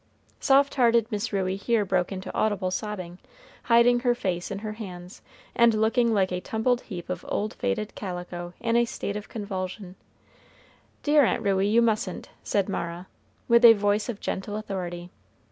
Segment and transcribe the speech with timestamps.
[0.39, 3.19] Soft hearted Miss Ruey here broke into audible sobbing,
[3.65, 5.21] hiding her face in her hands,
[5.55, 9.95] and looking like a tumbled heap of old faded calico in a state of convulsion.
[11.03, 13.05] "Dear Aunt Ruey, you mustn't," said Mara,
[13.47, 15.11] with a voice of gentle authority.